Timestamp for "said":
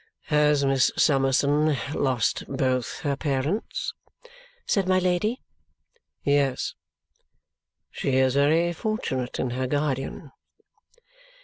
4.65-4.87